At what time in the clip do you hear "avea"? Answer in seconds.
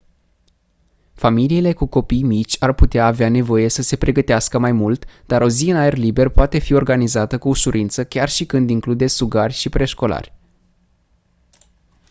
3.05-3.29